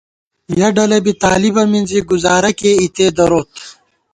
یَہ 0.59 0.67
ڈلہ 0.75 0.99
بی 1.03 1.13
طالِبہ 1.23 1.63
مِنزی 1.71 1.99
گزارہ 2.11 2.51
کېئی 2.59 2.77
اِتے 2.81 3.05
دروت 3.17 3.51